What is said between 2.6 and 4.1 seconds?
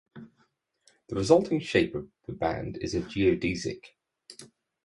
is a geodesic.